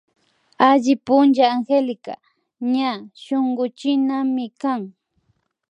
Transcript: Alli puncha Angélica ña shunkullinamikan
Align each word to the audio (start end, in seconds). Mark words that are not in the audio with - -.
Alli 0.69 0.95
puncha 1.05 1.45
Angélica 1.55 2.13
ña 2.73 2.91
shunkullinamikan 3.23 4.81